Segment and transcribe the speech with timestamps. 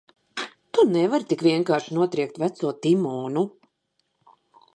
[0.77, 3.45] Tu nevari tik vienkārši notriekt veco Timonu!